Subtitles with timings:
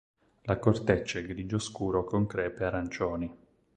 [0.45, 3.31] La corteccia è grigio scuro con crepe arancioni.